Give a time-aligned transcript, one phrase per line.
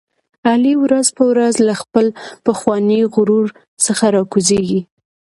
[0.49, 2.05] علي ورځ په ورځ له خپل
[2.45, 3.47] پخواني غرور
[3.85, 4.81] څخه را کوزېږي.